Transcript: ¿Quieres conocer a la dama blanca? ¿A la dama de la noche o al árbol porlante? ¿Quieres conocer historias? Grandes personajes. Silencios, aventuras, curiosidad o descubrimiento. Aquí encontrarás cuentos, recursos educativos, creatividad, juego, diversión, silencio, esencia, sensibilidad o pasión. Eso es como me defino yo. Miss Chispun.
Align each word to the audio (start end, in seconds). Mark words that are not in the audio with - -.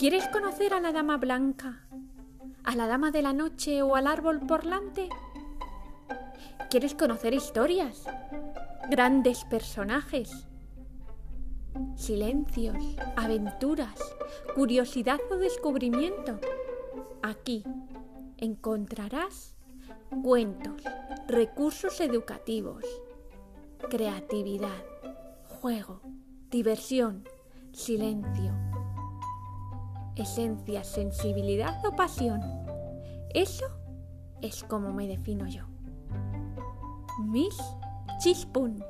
¿Quieres 0.00 0.26
conocer 0.28 0.72
a 0.72 0.80
la 0.80 0.92
dama 0.92 1.18
blanca? 1.18 1.86
¿A 2.64 2.74
la 2.74 2.86
dama 2.86 3.10
de 3.10 3.20
la 3.20 3.34
noche 3.34 3.82
o 3.82 3.96
al 3.96 4.06
árbol 4.06 4.40
porlante? 4.40 5.10
¿Quieres 6.70 6.94
conocer 6.94 7.34
historias? 7.34 8.06
Grandes 8.88 9.44
personajes. 9.44 10.46
Silencios, 11.96 12.96
aventuras, 13.14 14.00
curiosidad 14.54 15.20
o 15.30 15.36
descubrimiento. 15.36 16.40
Aquí 17.20 17.62
encontrarás 18.38 19.54
cuentos, 20.22 20.82
recursos 21.28 22.00
educativos, 22.00 22.86
creatividad, 23.90 24.82
juego, 25.60 26.00
diversión, 26.48 27.28
silencio, 27.74 28.69
esencia, 30.22 30.84
sensibilidad 30.84 31.84
o 31.86 31.94
pasión. 31.96 32.40
Eso 33.34 33.66
es 34.42 34.64
como 34.64 34.92
me 34.92 35.06
defino 35.06 35.46
yo. 35.46 35.64
Miss 37.24 37.56
Chispun. 38.20 38.82